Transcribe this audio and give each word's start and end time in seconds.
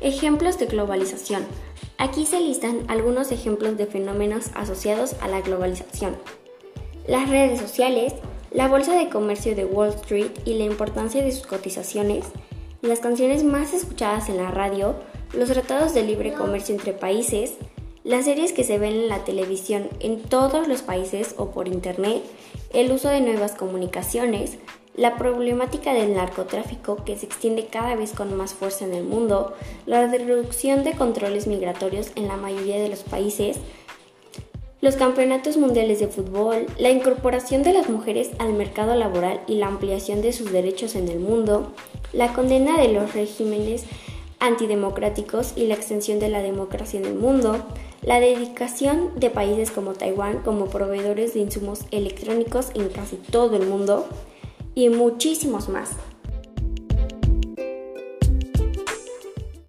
Ejemplos 0.00 0.60
de 0.60 0.66
globalización. 0.66 1.44
Aquí 1.96 2.24
se 2.24 2.40
listan 2.40 2.84
algunos 2.86 3.32
ejemplos 3.32 3.76
de 3.76 3.86
fenómenos 3.86 4.52
asociados 4.54 5.16
a 5.20 5.26
la 5.26 5.40
globalización. 5.40 6.16
Las 7.08 7.28
redes 7.28 7.60
sociales, 7.60 8.14
la 8.52 8.68
bolsa 8.68 8.96
de 8.96 9.08
comercio 9.08 9.56
de 9.56 9.64
Wall 9.64 9.88
Street 9.88 10.30
y 10.44 10.54
la 10.54 10.64
importancia 10.64 11.24
de 11.24 11.32
sus 11.32 11.48
cotizaciones, 11.48 12.26
las 12.80 13.00
canciones 13.00 13.42
más 13.42 13.74
escuchadas 13.74 14.28
en 14.28 14.36
la 14.36 14.52
radio, 14.52 14.94
los 15.32 15.50
tratados 15.50 15.94
de 15.94 16.04
libre 16.04 16.32
comercio 16.32 16.76
entre 16.76 16.92
países, 16.92 17.54
las 18.04 18.26
series 18.26 18.52
que 18.52 18.62
se 18.62 18.78
ven 18.78 18.94
en 18.94 19.08
la 19.08 19.24
televisión 19.24 19.88
en 19.98 20.22
todos 20.22 20.68
los 20.68 20.82
países 20.82 21.34
o 21.38 21.50
por 21.50 21.66
internet, 21.66 22.22
el 22.72 22.92
uso 22.92 23.08
de 23.08 23.20
nuevas 23.20 23.56
comunicaciones, 23.56 24.58
la 24.98 25.16
problemática 25.16 25.94
del 25.94 26.12
narcotráfico 26.12 27.04
que 27.04 27.16
se 27.16 27.24
extiende 27.24 27.66
cada 27.66 27.94
vez 27.94 28.12
con 28.12 28.36
más 28.36 28.52
fuerza 28.52 28.84
en 28.84 28.94
el 28.94 29.04
mundo, 29.04 29.54
la 29.86 30.04
reducción 30.08 30.82
de 30.82 30.92
controles 30.92 31.46
migratorios 31.46 32.10
en 32.16 32.26
la 32.26 32.36
mayoría 32.36 32.80
de 32.80 32.88
los 32.88 33.04
países, 33.04 33.58
los 34.80 34.96
campeonatos 34.96 35.56
mundiales 35.56 36.00
de 36.00 36.08
fútbol, 36.08 36.66
la 36.78 36.90
incorporación 36.90 37.62
de 37.62 37.74
las 37.74 37.88
mujeres 37.88 38.30
al 38.40 38.54
mercado 38.54 38.96
laboral 38.96 39.40
y 39.46 39.54
la 39.54 39.68
ampliación 39.68 40.20
de 40.20 40.32
sus 40.32 40.50
derechos 40.50 40.96
en 40.96 41.06
el 41.06 41.20
mundo, 41.20 41.72
la 42.12 42.32
condena 42.32 42.76
de 42.76 42.88
los 42.88 43.14
regímenes 43.14 43.84
antidemocráticos 44.40 45.52
y 45.54 45.66
la 45.66 45.74
extensión 45.74 46.18
de 46.18 46.28
la 46.28 46.42
democracia 46.42 46.98
en 46.98 47.06
el 47.06 47.14
mundo, 47.14 47.64
la 48.02 48.18
dedicación 48.18 49.12
de 49.14 49.30
países 49.30 49.70
como 49.70 49.92
Taiwán 49.92 50.38
como 50.38 50.66
proveedores 50.66 51.34
de 51.34 51.40
insumos 51.40 51.82
electrónicos 51.92 52.70
en 52.74 52.88
casi 52.88 53.14
todo 53.16 53.56
el 53.56 53.66
mundo, 53.66 54.08
y 54.78 54.88
muchísimos 54.90 55.68
más. 55.68 55.90